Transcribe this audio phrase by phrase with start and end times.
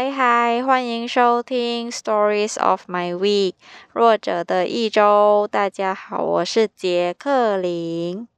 [0.00, 3.54] 嗨嗨，欢迎收听 Stories of My Week，
[3.92, 5.48] 弱者的一周。
[5.50, 8.28] 大家好，我是杰克林。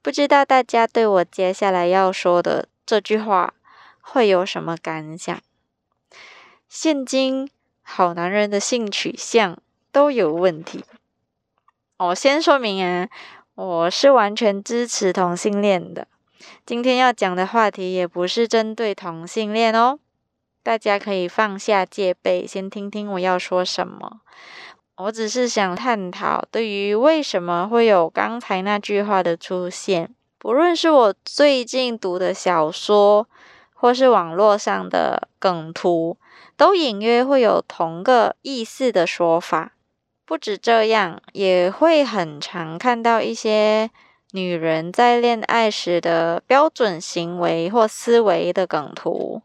[0.00, 3.52] 不知道大家对我接下来要说的这句话
[4.00, 5.38] 会有什么感想？
[6.70, 7.50] 现今
[7.82, 9.58] 好男人的性取向
[9.92, 10.82] 都有问题。
[11.98, 13.10] 我先说明啊，
[13.54, 16.08] 我是完全支持同性恋的。
[16.64, 19.98] 今天要讲的话题也不是针对同性恋哦。
[20.68, 24.20] 大家可以放下戒备，先听听我要说什么。
[24.98, 33.26] 我只是想探讨，对于为什么会有刚才那句话的出现，不论是我最近读的小说，
[33.72, 36.18] 或是网络上的梗图，
[36.54, 39.72] 都隐约会有同个意思的说法。
[40.26, 43.88] 不止这样，也会很常看到一些
[44.32, 49.40] 女人在恋爱时的标准行为或思维的梗图。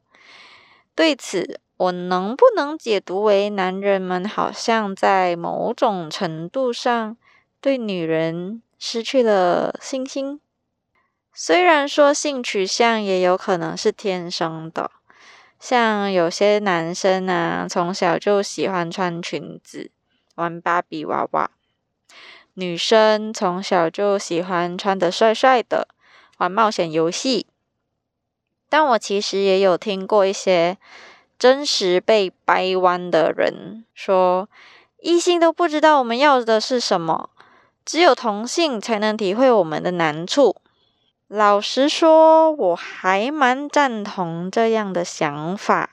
[0.95, 7.17] 对此，我能不能解读为男人们好像在某种程度上
[7.59, 10.39] 对女人失去了信心？
[11.33, 14.91] 虽然说性取向也有可能是天生的，
[15.59, 19.89] 像有些男生啊，从小就喜欢穿裙子、
[20.35, 21.49] 玩芭比娃娃；
[22.53, 25.87] 女生从小就喜欢穿的帅帅的、
[26.37, 27.47] 玩冒险游戏。
[28.73, 30.79] 但我其实也有听过一些
[31.37, 34.49] 真实被掰弯的人说，
[34.99, 37.29] 异性都不知道我们要的是什么，
[37.85, 40.55] 只有同性才能体会我们的难处。
[41.27, 45.91] 老实说，我还蛮赞同这样的想法。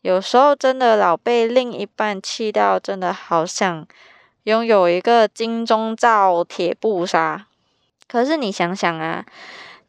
[0.00, 3.84] 有时候真的老被另一半气到，真的好想
[4.44, 7.44] 拥有一个金钟罩铁布衫。
[8.06, 9.26] 可是你想想啊。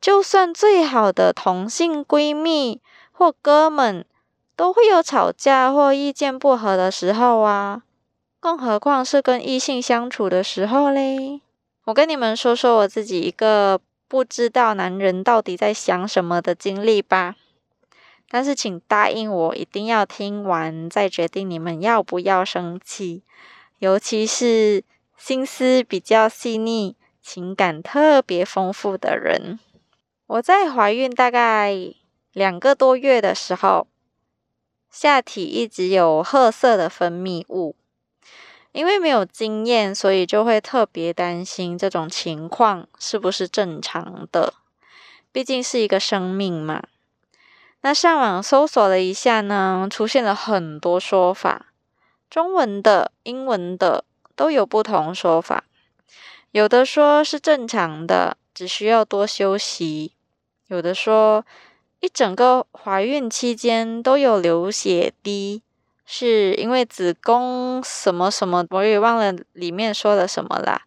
[0.01, 4.03] 就算最好的同性闺蜜或哥们，
[4.55, 7.83] 都会有吵架或意见不合的时候啊，
[8.39, 11.41] 更何况是跟异性相处的时候嘞。
[11.85, 17.35] 我跟你们说说我自己一个不知道男人到底在想什么的经历吧。
[18.27, 23.21] 但是请答应我，一定要听完再决定你们要不要生气，
[23.77, 24.83] 尤其是
[25.15, 29.59] 心思比较细腻、情感特别丰富的人。
[30.31, 31.75] 我在怀孕大概
[32.31, 33.87] 两个多月的时候，
[34.89, 37.75] 下体一直有褐色的分泌物。
[38.71, 44.53] 因为没有经验，所以就会特别担心这种情况是不是正常的。
[45.33, 46.81] 毕竟是一个生命嘛。
[47.81, 51.73] 那上网搜索了一下呢，出现了很多说法，
[52.29, 54.05] 中文的、英文的
[54.37, 55.65] 都有不同说法。
[56.51, 60.13] 有的说是正常的，只需要多休息。
[60.71, 61.45] 有的说，
[61.99, 65.61] 一整个怀孕期间都有流血滴，
[66.05, 70.83] 是因为子宫什么什么，我也忘了里面说了什么啦。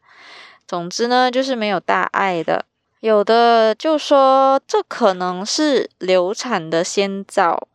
[0.67, 2.65] 总之呢，就是没有大碍的。
[3.01, 7.69] 有的就说这可能是流产的先兆。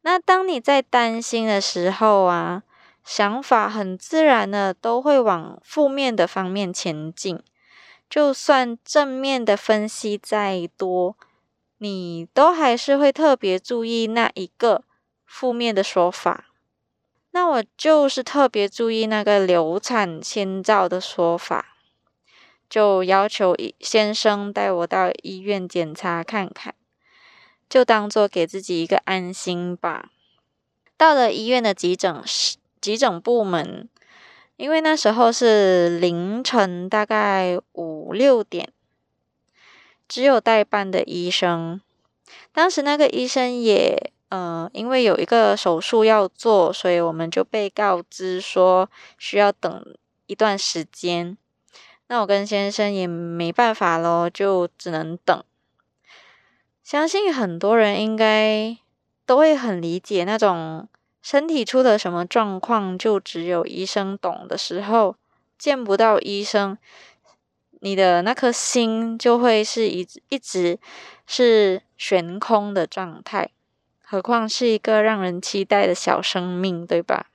[0.00, 2.62] 那当你在担心的时候啊，
[3.04, 7.42] 想法很自然的都会往负面的方面前进。
[8.12, 11.16] 就算正面的分析再多，
[11.78, 14.84] 你都还是会特别注意那一个
[15.24, 16.44] 负面的说法。
[17.30, 21.78] 那我就是特别注意那个流产先兆的说法，
[22.68, 26.74] 就要求先生带我到医院检查看看，
[27.70, 30.10] 就当做给自己一个安心吧。
[30.98, 33.88] 到了医院的急诊室，急诊部门。
[34.62, 38.72] 因为那时候是凌晨，大概五六点，
[40.06, 41.80] 只有代班的医生。
[42.52, 49.84] 当时那个医生也，呃，因为有一个手术要做，所以我们就被告知说需要等
[50.28, 51.36] 一段时间。
[52.06, 55.42] 那我跟先生也没办法咯，就只能等。
[56.84, 58.78] 相信很多人应该
[59.26, 60.86] 都会很理解那种。
[61.22, 65.14] 身体出了什么状况，就只有医生懂的时候，
[65.56, 66.76] 见不到医生，
[67.80, 70.80] 你的那颗心就会是一一直
[71.26, 73.50] 是悬空的状态。
[74.02, 77.28] 何况是一个让人期待的小生命，对吧？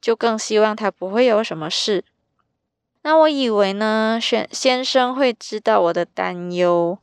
[0.00, 2.04] 就更希望他不会有什么事。
[3.02, 6.98] 那我以为呢，先先生会知道我的担忧，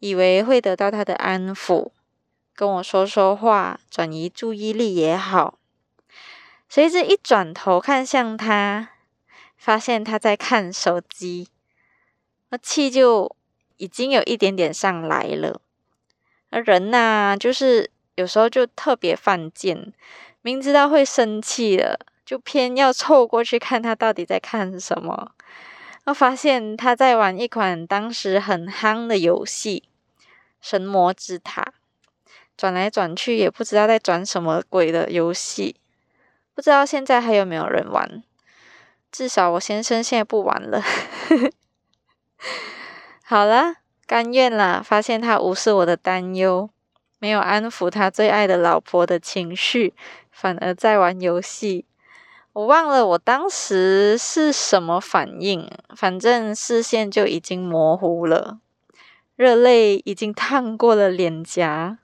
[0.00, 1.90] 以为会得到他的安抚。
[2.60, 5.58] 跟我说说话，转移注意力也好。
[6.68, 8.90] 谁知一转头看向他，
[9.56, 11.48] 发现他在看手机，
[12.50, 13.34] 那气就
[13.78, 15.62] 已经有一点点上来了。
[16.50, 19.94] 而人呐，就是有时候就特别犯贱，
[20.42, 25.32] 明知道会生气了，就偏要凑过去看他到底在看什么。
[26.04, 29.84] 我发现他在玩一款当时很夯的游戏
[30.60, 31.62] 《神魔之塔》，
[32.60, 35.76] 转来转去也不知道在转什么鬼的游戏，
[36.54, 38.22] 不知道现在还有没有人玩。
[39.10, 40.82] 至少我先生现在不玩了。
[43.24, 43.76] 好了，
[44.06, 44.82] 甘愿啦。
[44.84, 46.68] 发现他无视我的担忧，
[47.18, 49.94] 没有安抚他最爱的老婆的情绪，
[50.30, 51.86] 反而在玩游戏。
[52.52, 55.66] 我忘了我当时是什么反应，
[55.96, 58.58] 反正视线就已经模糊了，
[59.34, 61.96] 热泪已经烫过了脸颊。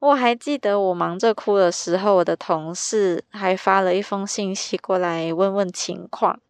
[0.00, 6.40] 我还记得我忙着哭的时候，我的同事还发了一封信息过来问问情况。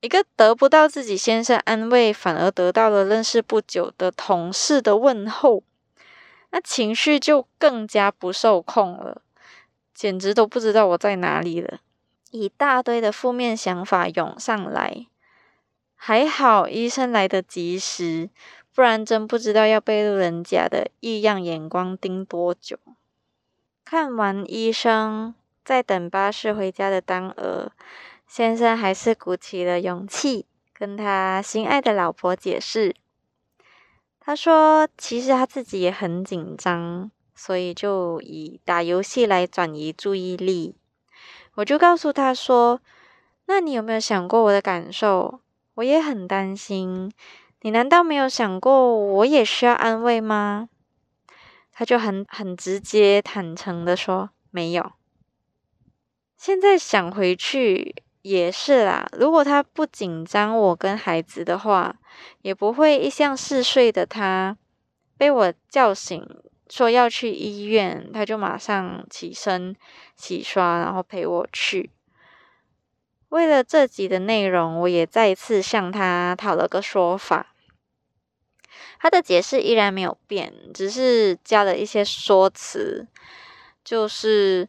[0.00, 5.62] 一个得不到自己先生安慰，反而得到了认识不久的同事的问候，
[6.50, 9.22] 那情绪就更加不受控了。
[9.94, 11.78] 简直都不知道我在哪里了，
[12.32, 15.06] 一大堆的负面想法涌上来。
[15.94, 18.28] 还好医生来得及时，
[18.74, 22.76] 不然真不知道要被路人甲的异样眼光盯多久。
[23.84, 25.34] 看完医生，
[25.64, 27.70] 在等巴士回家的当儿，
[28.26, 32.96] 先生还是鼓起了勇气，跟他心爱的老婆解释。
[34.18, 40.76] 他说：“其实他自己也很紧张。”所以就以打游戏来转移注意力。
[41.56, 42.80] 我就告诉他说
[43.46, 45.40] ：“那你有没有想过我的感受？
[45.74, 47.12] 我也很担心。
[47.64, 50.68] 你难道没有想过我也需要安慰吗？”
[51.72, 54.92] 他就很很直接坦诚的说：“没有。”
[56.36, 59.08] 现在想回去也是啦。
[59.18, 61.96] 如果他不紧张我跟孩子的话，
[62.42, 64.58] 也不会一向嗜睡的他
[65.16, 66.22] 被我叫醒。
[66.68, 69.74] 说要去医院，他就马上起身
[70.16, 71.90] 洗刷，然后陪我去。
[73.30, 77.53] 为了这集的内容，我也再次向他讨了个说法。
[78.98, 83.06] 他的解释依然没有变，只是加了一些说辞，
[83.84, 84.68] 就是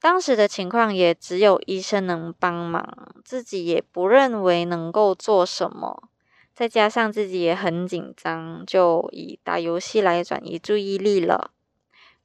[0.00, 6.08] 当时的情况也只有医生能帮忙，自己也不认为能够做什么。
[6.54, 11.50] 再加上自己也很紧张，就以打游戏来转移注意力了。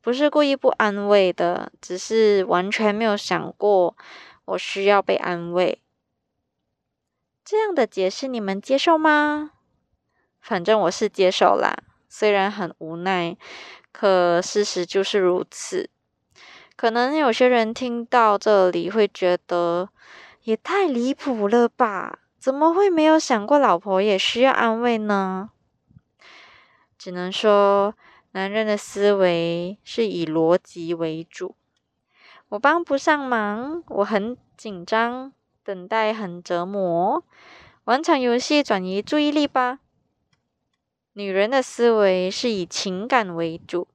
[0.01, 3.97] 不是故意不安慰的，只是完全没有想过
[4.45, 5.81] 我需要被安慰。
[7.43, 9.51] 这样的解释你们接受吗？
[10.49, 13.37] 反正我是接受啦，虽然很无奈，
[13.91, 15.91] 可事实就是如此。
[16.75, 19.89] 可能有些人听到这里会觉得
[20.41, 22.21] 也太离谱了吧？
[22.39, 25.51] 怎么会没有想过老婆也需要安慰呢？
[26.97, 27.93] 只能说，
[28.31, 31.55] 男人的思维是以逻辑为主。
[32.47, 35.31] 我帮不上忙，我很紧张，
[35.63, 37.23] 等待很折磨，
[37.83, 39.77] 玩场游戏转移注意力吧。
[41.13, 43.87] 女人的思维是以情感为主。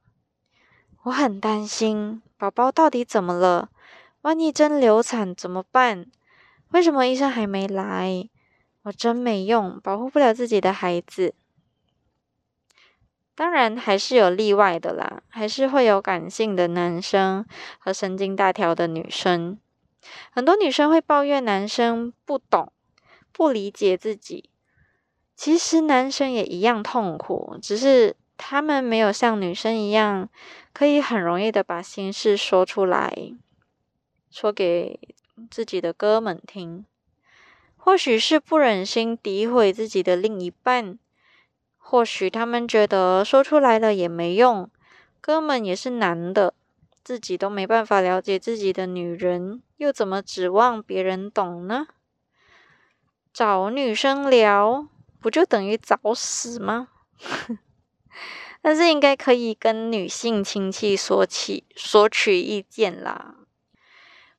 [1.04, 3.70] 我很担心，宝宝到底怎么了？
[4.22, 6.06] 万一真流产怎么办？
[6.70, 8.28] 为什么医生还没来？
[8.82, 11.34] 我真没用，保护不了自己的孩子。
[13.36, 17.46] 当然还是有例外的啦，还是会有感性的男生
[17.78, 19.58] 和神经大条的女生。
[20.30, 22.72] 很多女生会抱怨男生不懂、
[23.32, 24.50] 不理解自己。
[25.36, 30.28] 其实男生也一样痛苦，只是他们没有像女生一样，
[30.72, 33.32] 可以很容易的把心事说出来，
[34.30, 34.98] 说给
[35.50, 36.84] 自己的哥们听。
[37.76, 40.98] 或许是不忍心诋毁自己的另一半，
[41.76, 44.70] 或许他们觉得说出来了也没用，
[45.20, 46.54] 哥们也是男的，
[47.02, 51.88] 自己都没办法了解自己的女人，又怎么指望别人懂呢？
[53.34, 54.86] 找女生聊，
[55.24, 56.88] 不就等于找死吗？
[58.60, 63.34] 但是应该可以跟女性亲戚索起索取意见啦。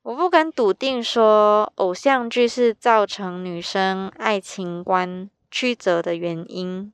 [0.02, 6.92] 我不敢笃定说偶像剧是造成女生爱情观曲折的原因，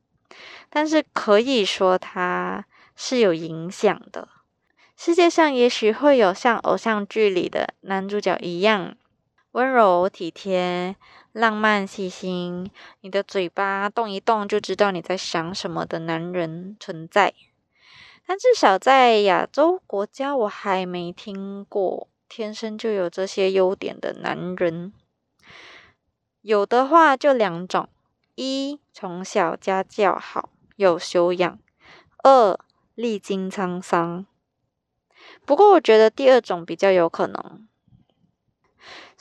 [0.70, 2.64] 但是可以说它
[2.96, 4.26] 是有影响的。
[4.96, 8.96] 世界上也许会有像偶像剧里的男主角一样
[9.50, 10.96] 温柔体贴、
[11.32, 12.70] 浪漫细心，
[13.00, 17.32] 你的嘴巴动一动就知道你在想什么的男人存在，
[18.26, 22.08] 但至少在亚洲国家，我还没听过。
[22.28, 24.92] 天生就有这些优点的男人，
[26.40, 27.88] 有的话就两种：
[28.34, 31.58] 一从小家教好，有修养；
[32.22, 32.58] 二
[32.94, 34.26] 历经沧桑。
[35.44, 37.68] 不过，我觉得第二种比较有可能。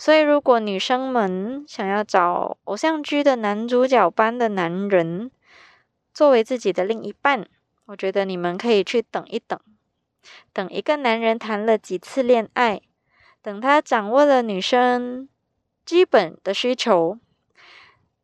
[0.01, 5.29] 所以，如果女生们想要找偶像剧的男主角般的男人
[6.11, 7.45] 作为自己的另一半，
[7.85, 9.59] 我觉得你们可以去等一等，
[10.51, 12.81] 等一个男人谈了几次恋爱，
[13.43, 15.29] 等他掌握了女生
[15.85, 17.19] 基本的需求，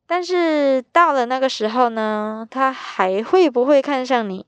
[0.08, 4.48] 但是到了那个时候呢，他还会不会看上你，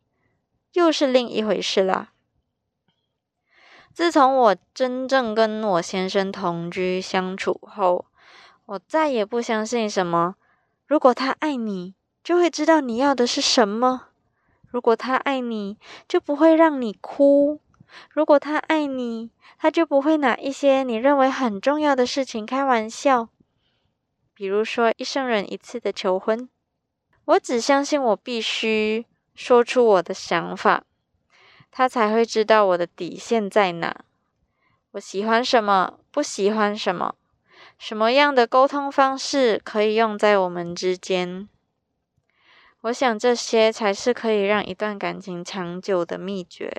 [0.74, 2.10] 又是另一回事啦。
[4.00, 8.06] 自从我真正跟我先生同居相处后，
[8.66, 10.36] 我再也不相信什么
[10.88, 14.06] “如果他爱你，就会知道你要的是什么；
[14.70, 15.78] 如果他爱你，
[16.08, 17.60] 就不会让你哭；
[18.10, 23.28] 如果他爱你，他就不会拿一些你认为很重要的事情开玩笑，
[24.34, 26.48] 比如说一生人一次的求婚。
[27.26, 30.84] 我只相信我必须说出我的想法。”
[31.72, 34.04] 他才会知道我的底线在哪，
[34.92, 37.16] 我喜欢什么，不喜欢什么，
[37.78, 41.48] 什么样的沟通方式可以用在我们之间。
[42.82, 46.72] 我想这些才是可以让一段感情长久的秘诀，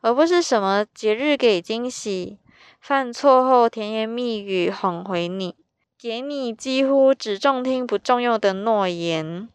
[0.00, 2.38] 而不是什么节日给惊喜，
[2.78, 5.56] 犯错后甜言蜜语哄回你，
[5.98, 9.48] 给你几乎只重听不重用的诺言。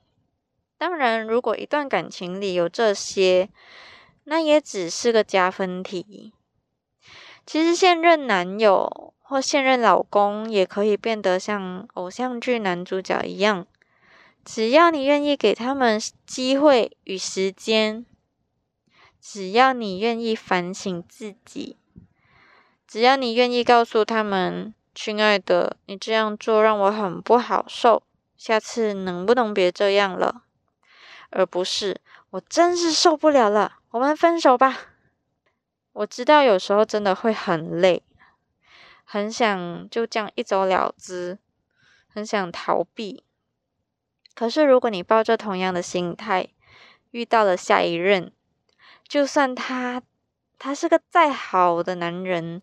[0.80, 3.50] 当然，如果一段感情里有这些，
[4.24, 6.34] 那也只是个加分题。
[7.46, 13.66] 其实现任男友或现任老公也可以变得像偶像剧男主角一样，
[14.46, 18.06] 只要你愿意给他们机会与时间，
[19.20, 21.78] 只要你愿意反省自己，
[22.88, 28.04] 只要你愿意告诉他们：“亲爱的，你这样做让我很不好受，
[28.38, 30.44] 下次能不能别这样了？”
[31.32, 33.80] 而不是我真是受不了了。
[33.92, 34.78] 我们分手吧。
[35.94, 38.04] 我知道有时候真的会很累，
[39.04, 41.40] 很想就这样一走了之，
[42.08, 43.24] 很想逃避。
[44.36, 46.50] 可是如果你抱着同样的心态，
[47.12, 48.32] 遇到了下一任，
[49.08, 50.02] 就算他
[50.58, 52.62] 他是个再好的男人，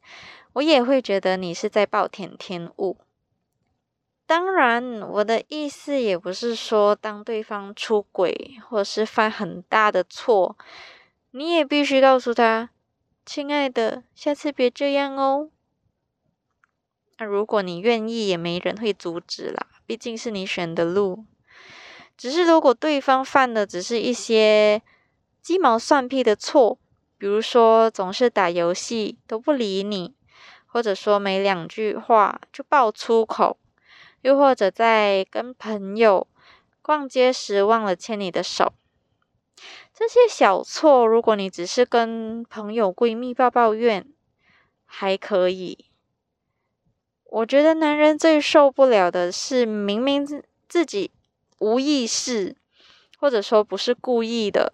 [0.55, 2.97] 我也会觉得你是在暴殄天物。
[4.27, 10.57] 当然，我的意思也不是说当对方出轨或是犯很大的错。
[11.31, 12.71] 你也必须告诉他，
[13.25, 15.51] 亲爱的，下次别这样哦。
[17.19, 21.25] 那如果你愿意，也没人会阻止啦，毕竟是你选的路。
[22.17, 24.83] 只是如果对方犯的只是一些
[25.41, 26.79] 鸡毛蒜皮的错，
[27.17, 30.15] 比如说总是打游戏都不理你，
[30.67, 33.59] 或者说没两句话就爆粗口，
[34.27, 36.27] 又或者在跟朋友
[36.83, 38.73] 逛街时忘了牵你的手。
[39.95, 44.05] 这些小错，如果你只是跟朋友、闺蜜抱抱怨，
[44.85, 45.85] 还可以。
[47.23, 50.27] 我觉得男人最受不了的是，明明
[50.69, 51.13] 自己
[51.61, 52.57] 无意识，
[53.21, 54.73] 或者说不是故意的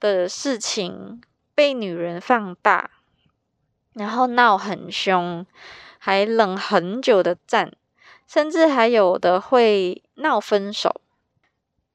[0.00, 1.22] 的事情，
[1.54, 2.90] 被女人放大，
[3.92, 5.46] 然后闹很凶，
[5.98, 7.72] 还冷很久的战，
[8.28, 11.00] 甚至还有的会闹分手，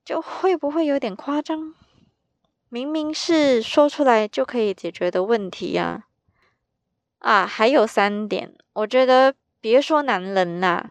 [0.04, 1.76] 就会不会有点夸张？
[2.70, 6.06] 明明是说出来就可以解决的问题呀！
[7.20, 10.90] 啊，还有三点，我觉得别说男人啦，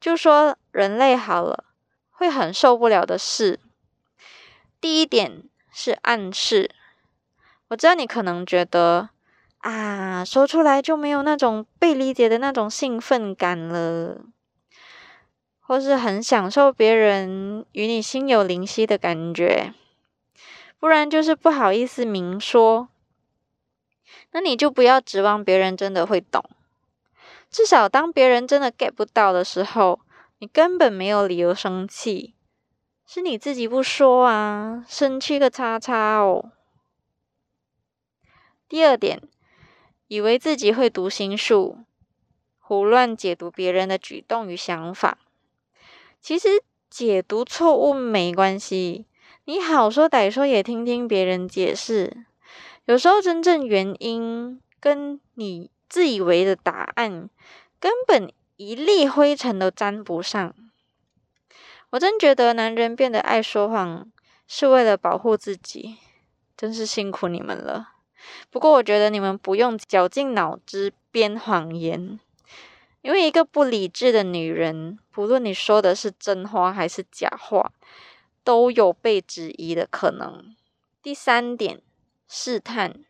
[0.00, 1.64] 就说人类好了，
[2.12, 3.58] 会很受不了的事。
[4.80, 6.70] 第一点是暗示，
[7.66, 9.10] 我知道你可能觉得
[9.60, 14.24] 啊，说出来就没有那种被理解的那种兴奋感了，
[15.60, 19.74] 或是很享受别人与你心有灵犀的感觉。
[20.78, 22.88] 不然就是不好意思明说，
[24.32, 26.42] 那你就不要指望别人真的会懂。
[27.50, 30.00] 至少当别人真的 get 不到的时候，
[30.38, 32.34] 你根本没有理由生气，
[33.04, 36.52] 是你自己不说啊，生气个叉叉哦。
[38.66, 39.20] 第二点，
[40.10, 41.84] 以为自己会读心术，
[42.58, 45.18] 胡乱解读别人的举动与想法，
[46.20, 49.06] 其实解读错误没关系。
[49.44, 52.24] 你好说歹说也听听别人解释，
[52.86, 57.30] 有时候真正原因跟你自以为的答案
[57.78, 60.52] 根本一粒灰尘都沾不上。
[61.90, 64.10] 我真觉得男人变得爱说谎
[64.48, 65.98] 是为了保护自己，
[66.56, 67.99] 真是辛苦你们了。
[68.50, 72.18] 不过我觉得你们不用绞尽脑汁编谎言，
[73.02, 77.72] 因为一个不理智的女人，不论你说的是真话还是假话。
[78.42, 80.56] 都有被质疑的可能。
[81.02, 81.82] 第三点，
[82.26, 83.04] 试探。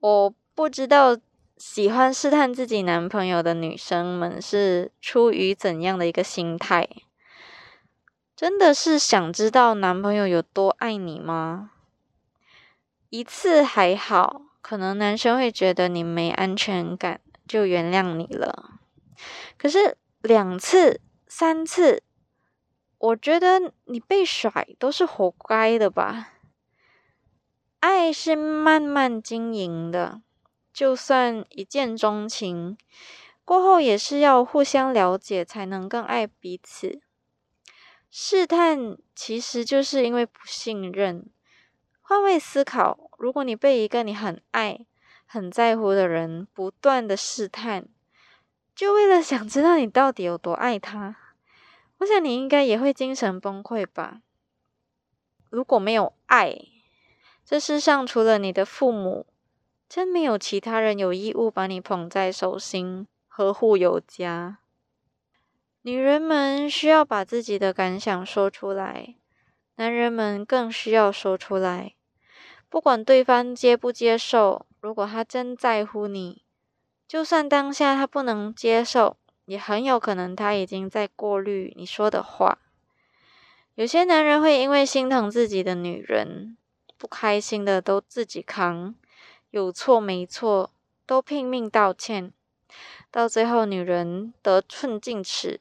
[0.00, 1.16] 我不知道
[1.56, 6.88] 喜欢试探自己男朋友的女生们是出于怎样的一个心态？
[8.34, 11.70] 真的是想知道男朋友有多爱你吗？
[13.08, 18.80] 一次还好，可能男生会觉得你没安全感，就原谅你了。
[19.56, 22.02] 可是两次、三次，
[22.98, 26.32] 我觉得你被甩都是活该的吧。
[27.78, 30.22] 爱是慢慢经营的，
[30.72, 32.76] 就算一见钟情，
[33.44, 37.00] 过后也是要互相了解，才能更爱彼此。
[38.10, 41.30] 试探其实就是因为不信任。
[42.08, 44.86] 换位思考，如果你被一个你很爱、
[45.26, 47.88] 很在乎的人不断的试探，
[48.76, 51.16] 就为了想知道你到底有多爱他，
[51.98, 54.20] 我想你应该也会精神崩溃吧。
[55.50, 56.56] 如果没有爱，
[57.44, 59.26] 这世上除了你的父母，
[59.88, 64.58] 真没有其他人有义务把你捧在手心，呵护有加。
[65.82, 69.16] 女人们需要把自己的感想说出来，
[69.76, 71.94] 男人们更需要说出来。
[72.68, 76.42] 不管对方接不接受，如果他真在乎你，
[77.06, 82.58] 就算当下他不能接受，也很有可能他已经在过滤你说的话。
[83.74, 86.56] 有些男人会因为心疼自己的女人。
[86.98, 88.94] 不开心的都自己扛，
[89.50, 90.70] 有错没错
[91.04, 92.32] 都拼命道歉，
[93.10, 95.60] 到最后女人得寸进尺，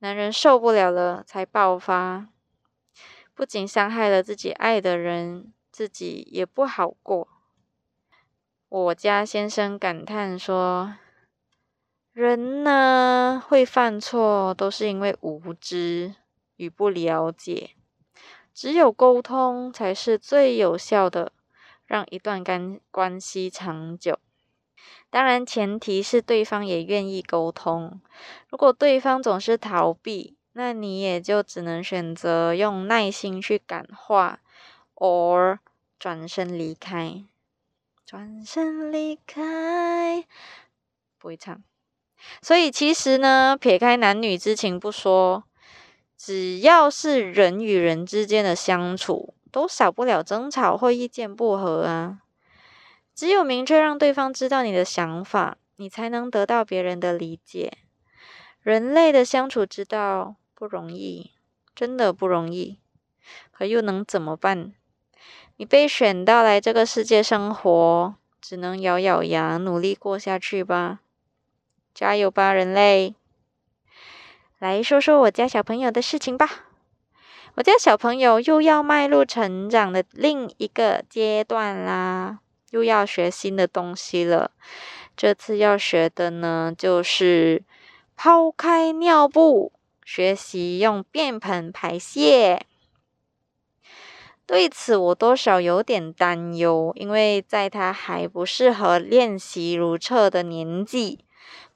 [0.00, 2.26] 男人受不了了才爆发，
[3.40, 7.26] 不仅伤害了自己爱的人，自己也不好过。
[8.68, 10.96] 我家先生感叹说
[12.12, 16.16] ：“人呢会犯错，都是因为无知
[16.56, 17.70] 与不了解。”
[18.52, 21.32] 只有沟通才是最有效的，
[21.86, 24.18] 让一段关关系长久。
[25.08, 28.02] 当然，前提是对方也愿意沟通。
[28.50, 34.40] 如果对方总是逃避，那你也就只能选择用耐心去感化
[34.94, 35.58] ，or
[35.98, 37.24] 转身离开。
[38.04, 40.24] 转身离开，
[41.18, 41.62] 不会唱。
[42.42, 45.44] 所以其实呢，撇开男女之情不说。
[46.16, 52.20] 只要是人与人之间的相处，都少不了争吵或意见不合啊。
[53.14, 57.78] 只有明确让对方知道你的想法，你才能得到别人的理解。
[58.60, 61.30] 人类的相处之道不容易，
[61.74, 62.78] 真的不容易。
[63.50, 64.74] 可又能怎么办？
[65.56, 71.00] 你被选到来这个世界生活，只能咬咬牙努力过下去吧。
[71.94, 73.14] 加油吧，人类！
[74.58, 76.66] 来说说我家小朋友的事情吧。
[77.54, 84.50] 我家小朋友又要迈入成长的另一个阶段啦，又要学新的东西了。
[85.16, 87.62] 这次要学的呢，就是
[88.14, 89.72] 抛开尿布，
[90.12, 92.66] 学习用便盆排泄。
[94.44, 101.20] 对此，我多少有点担忧，因为在他还不适合练习如厕的年纪。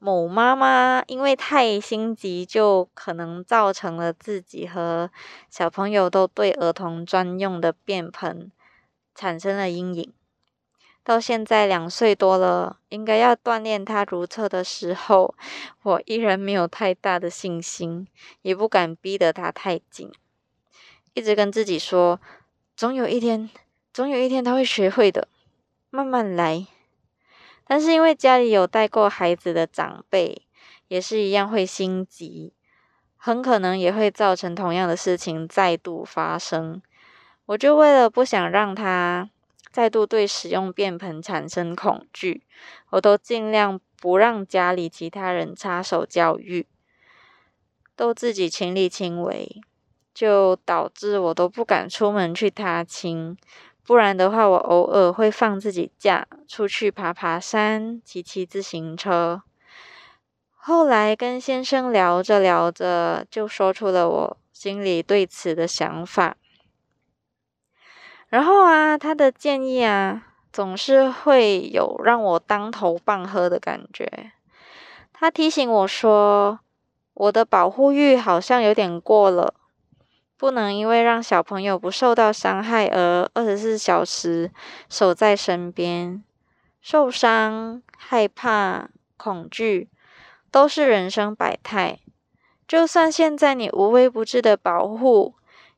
[0.01, 5.13] 某妈妈因为太心急，就可能造成了自己和
[5.49, 8.51] 小朋友都对儿童专用的便盆
[9.15, 10.13] 产生了阴影。
[11.05, 15.35] 到现在两岁多了，应该要锻炼他如厕的时候，
[15.83, 18.09] 我依然没有太大的信心，
[18.41, 20.11] 也不敢逼得他太紧，
[21.13, 22.19] 一直跟自己说，
[22.75, 23.51] 总有一天，
[23.93, 25.29] 总有一天他会学会的，
[25.91, 26.67] 慢慢来。
[27.67, 30.47] 但是因为家里有带过孩子的长辈，
[30.89, 32.55] 也是一样会心急，
[33.17, 36.81] 很可能也会造成同样的事情再度发生。
[37.47, 39.29] 我就为了不想让他
[39.75, 42.45] 再度对使用便盆产生恐惧，
[42.91, 46.65] 我都尽量不让家里其他人插手教育，
[47.97, 49.61] 都自己亲力亲为，
[50.15, 53.37] 就导致我都不敢出门去踏青。
[53.85, 59.43] 不然的话，我偶尔会放自己假出去爬爬山、骑骑自行车。
[60.53, 66.37] 后来跟先生聊着聊着，就说出了我心里对此的想法。
[68.35, 74.33] 然后啊，他的建议啊，总是会有让我当头棒喝的感觉。
[75.13, 76.59] 他提醒我说，
[77.15, 79.55] 我的保护欲好像有点过了。
[80.37, 84.51] 不能因为让小朋友不受到伤害而二十四小时
[84.89, 86.25] 守在身边。
[86.81, 89.89] 受伤、害怕、恐惧
[90.51, 92.01] 都是人生百态。
[92.67, 95.35] 就算现在你无微不至的保护，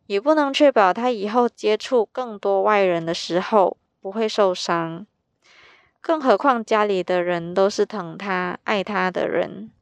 [0.07, 5.07] 也不能确保他以后接触更多外人的时候不会受伤。
[6.01, 9.73] 更何况家里的人都是疼他、爱他的人，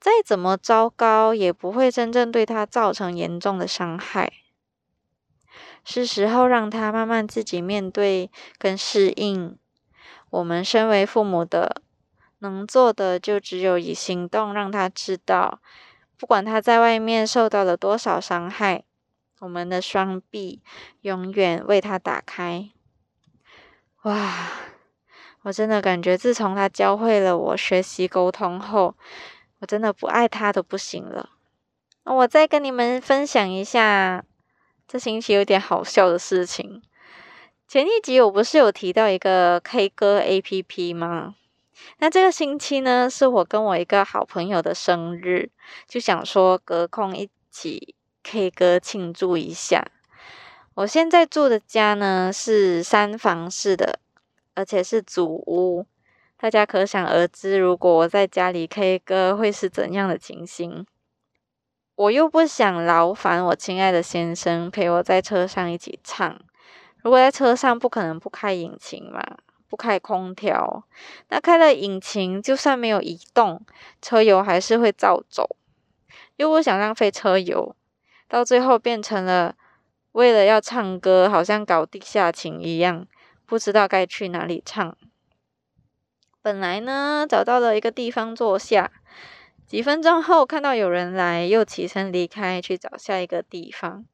[0.00, 4.32] 再怎么糟糕也不会真正对他造成严重的伤害。
[5.84, 9.56] 是时候让他慢慢自己面对跟适应。
[10.30, 11.82] 我们身为父母的，
[12.40, 15.60] 能做的就只有以行动让他知道，
[16.16, 18.82] 不管他在外面受到了多少伤害，
[19.44, 20.62] 我们的双臂
[21.02, 22.70] 永远为他打开。
[24.04, 24.50] 哇！
[25.42, 28.96] 我真的感觉，自从他教会了我学习沟通后，
[29.58, 31.28] 我真的不爱他都不行了。
[32.04, 34.24] 我再跟你们分享一下
[34.88, 36.82] 这星期有点好笑的事情。
[37.68, 41.34] 前一集我不是有提到一个 K 歌 A P P 吗？
[41.98, 45.50] 那这个星期呢，是我跟我一个好朋友的生日，
[45.86, 49.86] 就想说隔空一起 K 歌庆祝一下。
[50.74, 54.00] 我现在住的家呢是三房式的。
[54.56, 55.84] 而且是祖屋，
[56.36, 60.86] 大家可想而知，如果我在家里 K 歌会是怎样的情形。
[61.96, 66.40] 我又不想劳烦我亲爱的先生陪我在车上一起唱。
[67.02, 69.20] 如果在车上不可能不开引擎嘛，
[69.68, 70.84] 不开空调，
[71.30, 73.60] 那开了引擎就算没有移动，
[74.00, 75.56] 车油还是会照走。
[76.36, 77.74] 又不想浪费车油，
[78.28, 79.54] 到最后变成了
[80.12, 83.06] 为了要唱歌，好像搞地下情一样。
[83.46, 84.96] 不知道该去哪里唱。
[86.40, 88.90] 本来呢，找到了一个地方坐下，
[89.66, 94.06] 几分钟后看到有人来，又起身离开，去找下一个地方。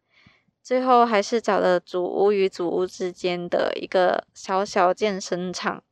[0.62, 5.82] 最后还是找了主屋与主屋之间的一个小小健身场。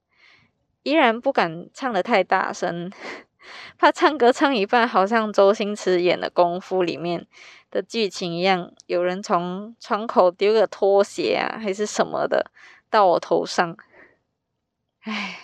[0.83, 2.91] 依然不敢唱的太大声，
[3.79, 7.27] 怕唱歌唱一半，好像周星驰演的功夫里面
[7.71, 12.51] 的剧情一样，有人从窗口丢个拖鞋啊，还是什么的。
[12.91, 13.77] 到我头上，
[15.03, 15.39] 唉，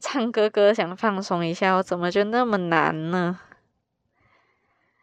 [0.00, 3.38] 唱歌歌想放松一下，我怎么就那么难呢？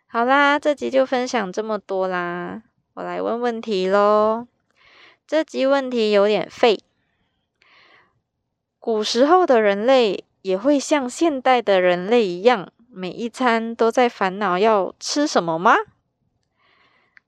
[0.08, 2.64] 好啦，这集就分享这么多啦，
[2.96, 4.48] 我来问问题喽。
[5.28, 6.80] 这集问题有点废，
[8.80, 15.76] 古时候的人类也会像现代的人类一样，每一餐都在烦恼要吃什么吗？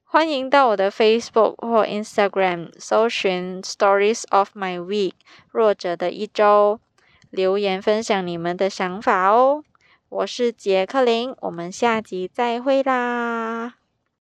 [0.04, 5.14] 欢迎到我的 Facebook 或 Instagram 搜寻 Stories of My Week
[5.52, 6.80] 弱者的一周，
[7.30, 9.64] 留言分享你们的想法哦。
[10.10, 13.81] 我是杰克林，我们下集再会啦。